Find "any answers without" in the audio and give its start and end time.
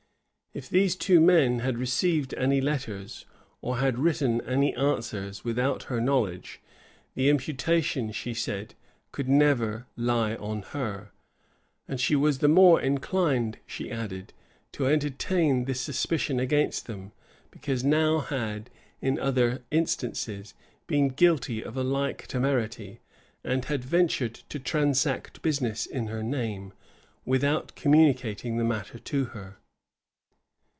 4.41-5.83